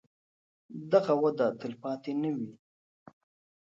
[0.91, 2.51] دغه وده تلپاتې نه وي.